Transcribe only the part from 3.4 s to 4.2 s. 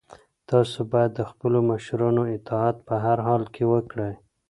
کې وکړئ.